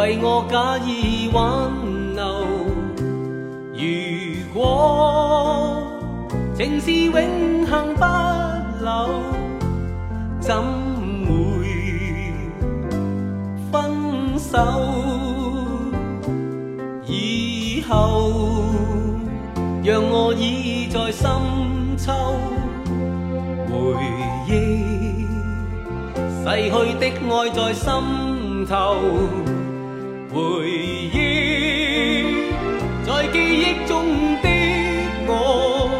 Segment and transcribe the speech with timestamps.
[0.00, 1.44] 为我假意挽
[2.14, 2.24] 留。
[3.74, 3.82] 如
[4.54, 5.82] 果
[6.54, 8.02] 情是永恒不
[8.82, 9.10] 朽，
[10.40, 10.56] 怎
[11.26, 11.30] 会
[13.70, 14.56] 分手？
[17.04, 18.32] 以后
[19.84, 21.30] 让我倚在深
[21.98, 22.10] 秋。
[23.68, 23.74] 回
[24.48, 25.26] 忆
[26.42, 27.92] 逝去的爱在心
[28.66, 28.96] 头，
[30.32, 31.14] 回忆
[33.04, 34.06] 在记忆中
[34.40, 34.46] 的
[35.26, 35.90] 我，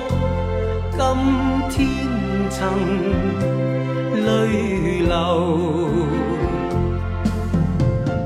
[0.97, 0.99] 今
[1.69, 1.79] 天
[2.49, 2.59] 曾
[4.25, 4.29] 泪
[5.03, 5.11] 流。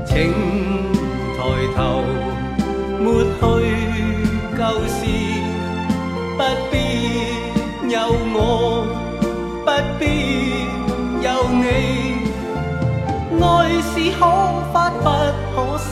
[0.05, 0.13] 请
[1.35, 1.39] 抬
[1.75, 2.03] 头，
[3.01, 3.41] 抹去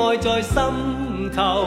[0.00, 1.66] 爱在心头，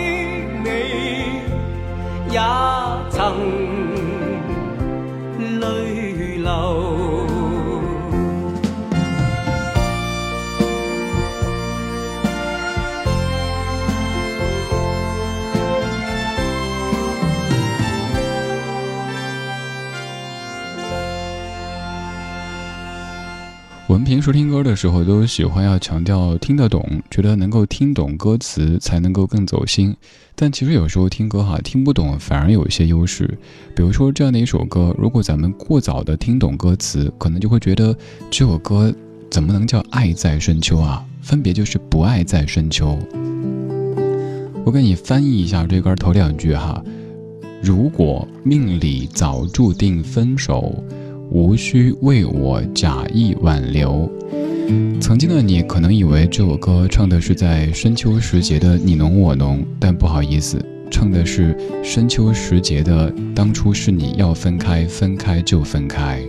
[2.31, 2.39] 也
[3.09, 3.19] 曾
[5.59, 7.00] 泪流。
[24.21, 29.95] 说听歌的时候，都喜欢要强调听得懂，觉得能够听懂歌词才能够更走心。
[30.35, 33.27] 但其实有时候听歌哈，听不懂反而有一些优势。
[33.75, 37.95] 比如说这样的一首歌，如果咱们过早的听懂歌词，可能就会觉得
[38.29, 38.93] 这首歌
[39.31, 41.03] 怎么能叫爱在深秋啊？
[41.21, 42.99] 分别就是不爱在深秋。
[44.63, 46.83] 我给你翻译一下这歌头两句哈：
[47.63, 50.83] 如果命里早注定分手。
[51.31, 54.11] 无需为我假意挽留。
[54.99, 66.21] 曾经的你可能以为这首歌唱的是在深秋时节的你侬我侬，但不好意思，唱的是深秋时节的当初是你要分开，分开就分开。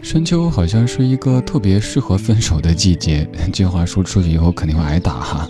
[0.00, 5.48] 深秋好像是一个特别适合分手的季节， 这话说出去以后肯定会挨打哈。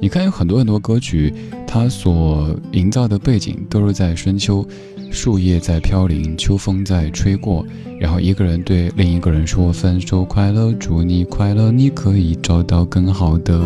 [0.00, 1.34] 你看，有很多很多歌曲，
[1.66, 4.64] 它所营造的背景都是在深秋，
[5.10, 7.66] 树叶在飘零，秋风在吹过，
[7.98, 13.60] 然后一个人对另一个人说：“分手快乐，祝你快乐，你可以找到更好的。”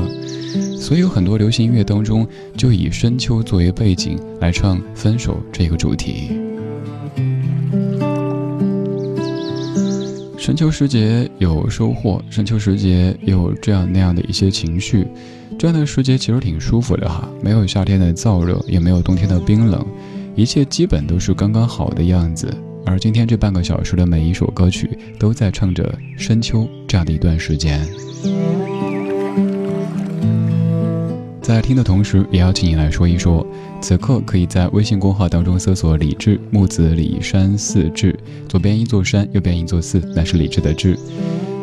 [0.80, 2.26] 所以有很多流行音乐当中
[2.56, 6.30] 就以深秋作为背景来唱分手这个主题。
[10.38, 15.06] 深秋时节有收获，深秋时节有这样那样的一些情绪。
[15.58, 19.86] 这样的时节其实挺舒服的哈，没有夏天的燥热，也没有冬天的冰冷，
[20.34, 22.52] 一切基本都是刚刚好的样子。
[22.84, 27.86] 而今天这半个小时的每一首歌曲，都在唱着深秋这样的一段时间。
[31.40, 33.46] 在听的同时，也要请你来说一说，
[33.80, 38.18] 此刻可以在微信公号当中搜索“李志木子李山寺志”，
[38.48, 40.98] 左边一座山，右边一座寺，那是李志的志。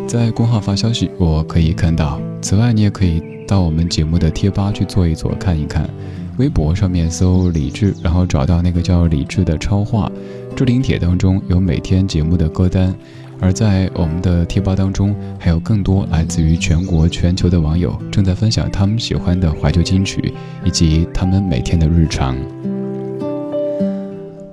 [0.08, 2.20] 在公号发消息，我可以看到。
[2.42, 3.22] 此外，你也可以。
[3.50, 5.90] 到我们节目的贴吧去做一做，看一看。
[6.38, 10.08] 微博上面搜李志，然后找到那个叫李志的超话，
[10.56, 12.94] 置顶帖当中有每天节目的歌单。
[13.42, 20.32] 而在我们的贴吧当中，还有更多来自于全国、全球的网友正在分享他们喜欢的怀旧金曲，
[20.64, 22.38] 以及他们每天的日常。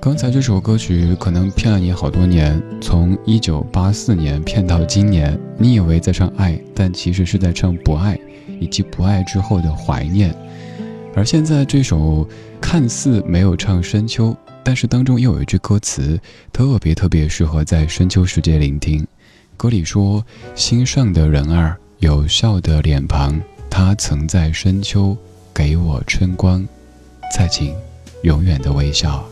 [0.07, 8.17] 刚才这首歌曲可能骗了你好多年，从一九八四年骗到今年，你以为在唱爱，但其实是在唱不爱。
[8.61, 10.33] 以及不爱之后的怀念，
[11.13, 12.25] 而现在这首
[12.61, 16.17] 看似没有唱深秋，但是当中又有一句歌词
[16.53, 19.05] 特别特别适合在深秋时节聆听。
[19.57, 20.25] 歌里说
[20.55, 25.17] ：“心上的人儿有笑的脸庞，他曾在深秋
[25.53, 26.65] 给我春光。”
[27.37, 27.75] 再请
[28.23, 29.29] 永远的微笑。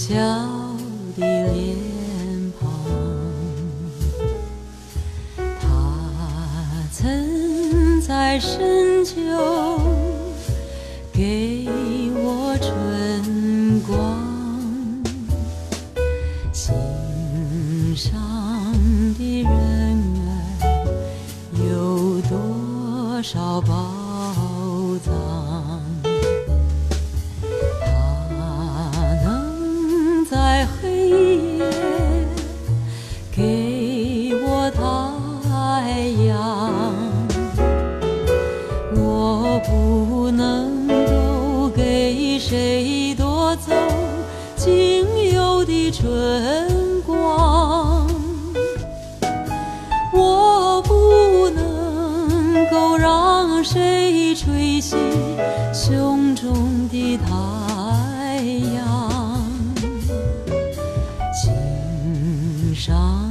[0.00, 0.16] 笑
[1.14, 1.76] 的脸
[2.58, 2.66] 庞，
[5.60, 5.68] 他
[6.90, 9.14] 曾在深秋
[11.12, 11.68] 给
[12.14, 14.18] 我春光，
[16.50, 16.74] 心
[17.94, 18.18] 上
[19.18, 19.52] 的人
[20.24, 20.32] 儿
[21.68, 23.99] 有多少宝？
[62.80, 63.30] 上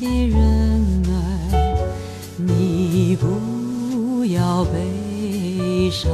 [0.00, 1.94] 的人儿，
[2.36, 6.10] 你不要悲伤。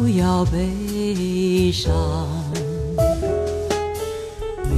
[0.00, 1.92] 不要悲伤
[4.64, 4.74] 愿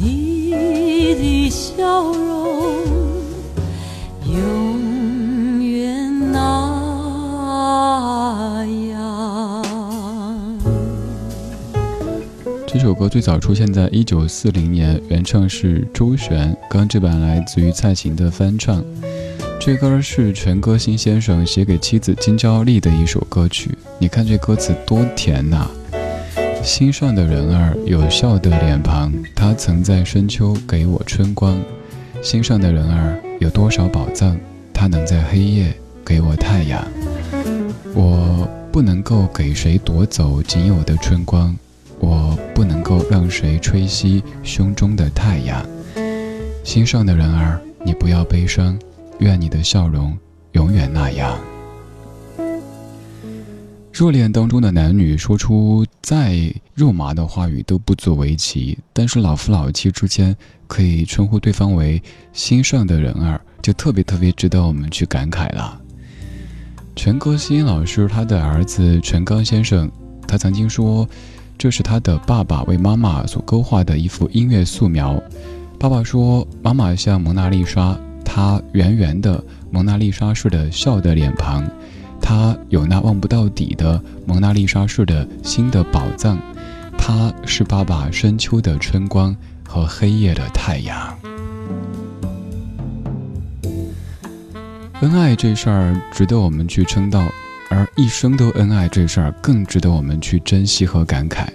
[0.00, 2.86] 你的笑容
[4.26, 6.40] 永远那
[8.88, 9.62] 样。
[12.66, 18.82] 这首歌最早出现在一九四零年原唱是周璇刚刚这版来自于蔡琴的翻唱。
[19.64, 23.70] 这歌是全歌新先生写给妻子金娇丽的一首歌曲。
[23.96, 25.70] 你看这歌词多甜呐！
[26.64, 31.62] 心上的人儿有笑的脸庞，他曾在深秋给我春光。
[32.20, 34.36] 心上的人儿有多少宝藏，
[34.74, 35.72] 他能在黑夜
[36.04, 36.84] 给我太阳。
[37.94, 41.56] 我不能够给谁夺走仅有的春光。
[42.00, 45.64] 我不能够让谁吹熄胸中的太阳，
[46.64, 48.76] 心上的人儿，你不要悲伤，
[49.18, 50.16] 愿你的笑容
[50.52, 51.38] 永远那样。
[53.92, 62.02] 热恋当中的男女说出再肉麻的话语都不足为奇，但是老夫老妻之间可以称呼对方为
[62.32, 65.80] 心上的人儿，就特别特别值得我们去感慨了。
[66.96, 69.90] 全歌新老师他的儿子全刚先生，
[70.26, 71.08] 他曾经说。
[71.58, 75.22] 这是他的爸爸为妈妈所勾画的一幅音乐素描。
[75.78, 81.64] 爸爸说：“妈妈像蒙娜丽莎，他圆圆的蒙娜丽莎式的笑的脸庞，
[82.20, 86.38] 他有那望不到底的蒙娜丽莎式的心的宝藏。
[86.96, 89.36] 他是爸爸深秋的春光
[89.66, 91.18] 和黑夜的太阳。”
[95.00, 97.26] 恩爱这事儿值得我们去称道。
[97.74, 101.46] 而一生都恩爱这事儿更值得我们去珍惜和感慨。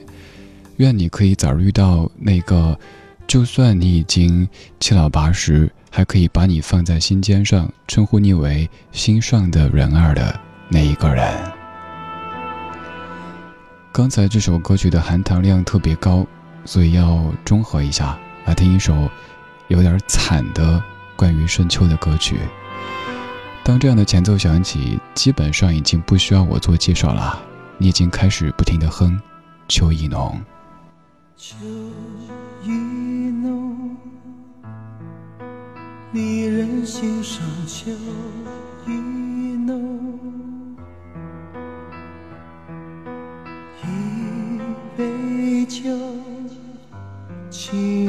[0.77, 2.75] 愿你可以早日遇到那个，
[3.27, 4.47] 就算你已经
[4.79, 10.39] 七老八十，还可以把你放在心尖上，称呼你为心上的人儿的
[10.69, 11.27] 那一个人。
[13.91, 16.23] 刚才这首歌曲的含糖量特别高，
[16.65, 19.09] 所以要中和一下，来听一首
[19.69, 20.79] 有点惨的
[21.15, 22.37] 关于深秋的歌曲。
[23.63, 27.41] 当这样的前奏响起，基本上已经不需要我做介绍了。
[27.79, 29.13] 你已经开始不停的哼
[29.67, 30.39] 《秋意浓》。
[31.41, 31.55] 秋
[36.13, 37.91] 离人心上秋
[38.87, 38.91] 意
[39.65, 39.99] 浓，
[43.83, 43.87] 一
[44.97, 45.83] 杯酒，
[47.49, 48.06] 情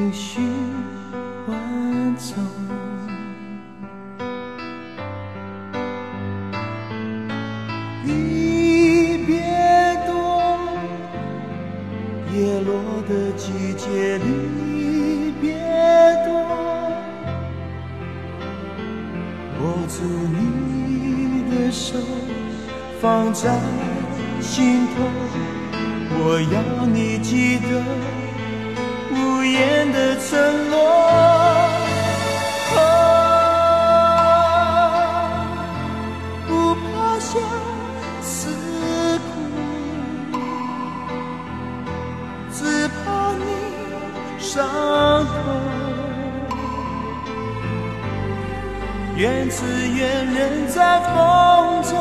[49.50, 51.98] 只愿人在风中，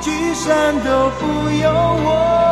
[0.00, 2.47] 聚散都不由我。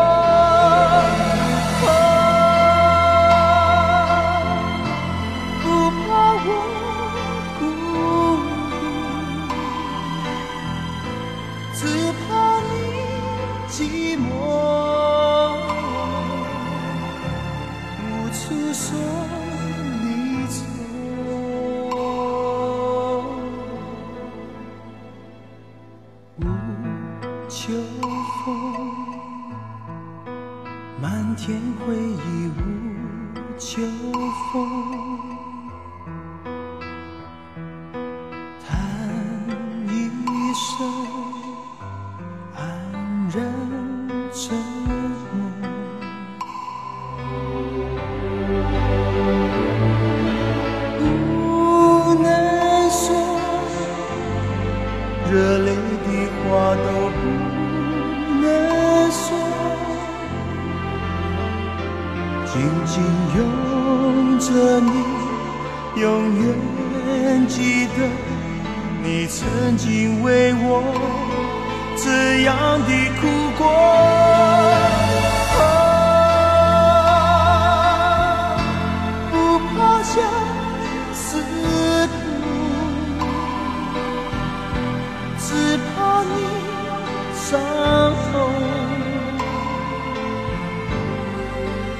[31.87, 33.81] 回忆无秋
[34.52, 35.36] 风。
[81.37, 82.14] 自苦
[85.38, 86.35] 只怕你
[87.35, 87.61] 伤
[88.33, 88.33] 痛。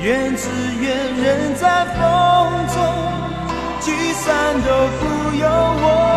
[0.03, 0.49] 缘只
[0.81, 1.99] 缘人在风
[2.69, 2.77] 中
[3.81, 6.16] 聚散都不由我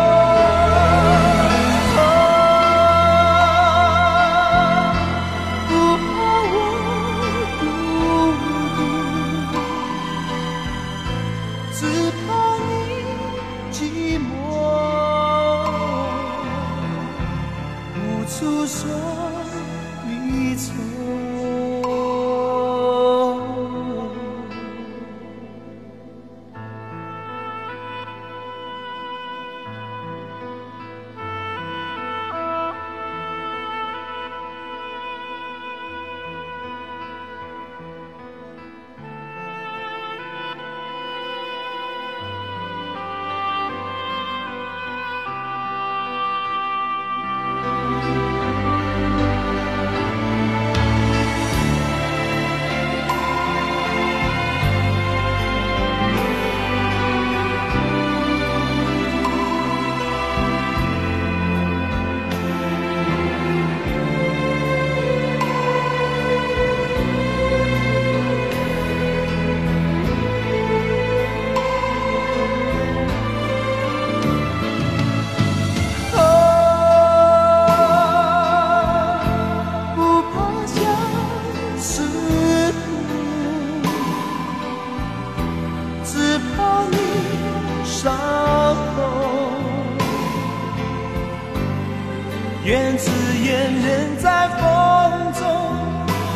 [93.02, 93.08] 誓
[93.44, 93.48] 言
[93.80, 95.42] 仍在风中，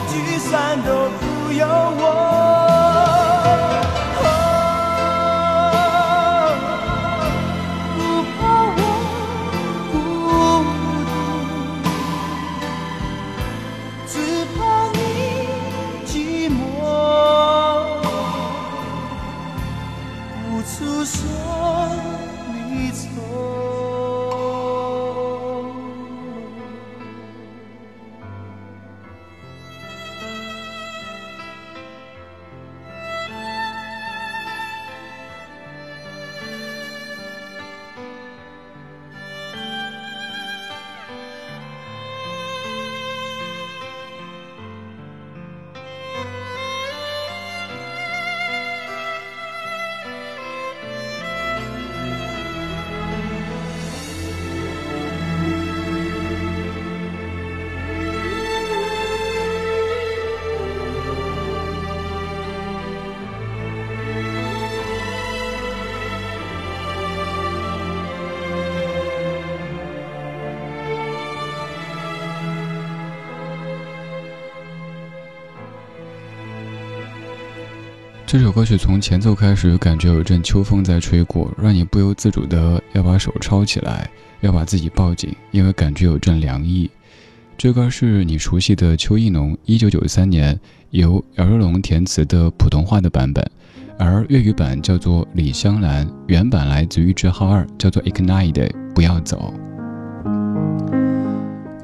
[0.08, 0.90] 聚散都
[1.20, 1.66] 不由
[78.34, 86.90] 这首歌曲从前奏开始，感觉有阵秋风在吹过，让你不由自主的要把手抄起来，要把自己抱紧，因为感觉有阵凉意。
[87.56, 90.58] 这歌是你熟悉的邱意浓一九九三年
[90.90, 93.48] 由姚若龙填词的普通话的版本，
[94.00, 98.52] 而粤语版叫做《李香兰》，原版来自于之浩二，叫做《Ignite》，
[98.92, 99.54] 不要走。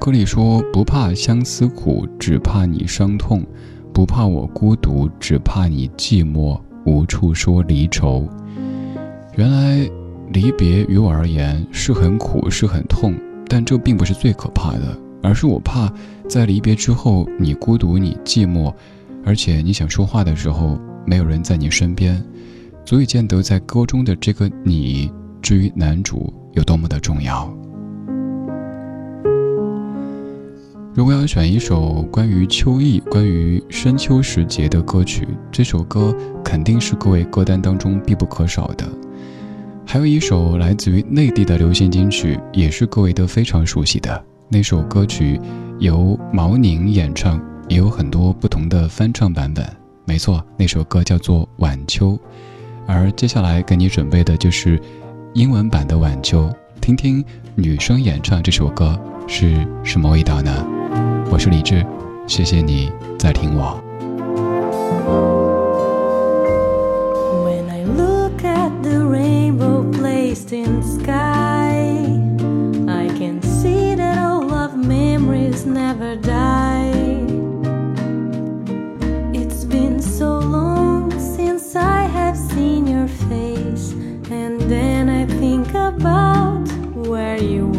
[0.01, 3.47] 歌里说不怕相思苦，只怕你伤痛。
[3.93, 8.29] 不怕我孤独，只怕你寂寞，无处说离愁。
[9.37, 9.89] 原来
[10.33, 13.15] 离别于我而言是很苦，是很痛，
[13.49, 15.93] 但这并不是最可怕的，而是我怕
[16.29, 18.73] 在离别之后，你孤独，你寂寞，
[19.25, 22.23] 而且你想说话的时候，没有人在你身边。
[22.85, 25.11] 足以见得在歌中的这个你，
[25.43, 27.53] 至于男主有多么的重要。
[31.01, 38.87] 如果要选一首关于秋意、关于深秋时节的歌曲，这首歌肯定是各位歌单当中必不可少的。
[39.87, 45.41] 还有一首来自于内地的流行金曲，也是各位都非常熟悉的那首歌曲，
[45.79, 49.67] 由毛宁演唱，也有很多不同的翻唱版本。
[50.05, 52.11] 没错，那首歌叫做《晚秋》。
[52.87, 54.79] 而接下来给你准备的就是
[55.33, 56.43] 英文版的《晚秋》，
[56.79, 60.67] 听听女生演唱这首歌是什么味道呢？
[61.32, 61.86] 我是李志，
[62.28, 63.82] 谢谢你在听我。
[67.44, 72.06] When I look at the rainbow placed in the sky,
[72.88, 76.94] I can see that all of memories never die.
[79.34, 83.94] It's been so long since I have seen your face,
[84.32, 87.72] and then I think about where you